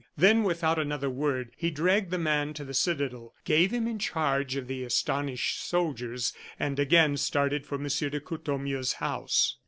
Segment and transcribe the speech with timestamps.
[0.17, 4.55] Then, without another word, he dragged the man to the citadel, gave him in charge
[4.55, 7.83] of the astonished soldiers, and again started for M.
[7.87, 9.57] de Courtornieu's house.